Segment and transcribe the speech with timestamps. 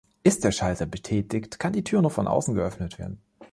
[0.23, 3.21] Ist der Schalter betätigt, kann die Tür nur von außen geöffnet werden.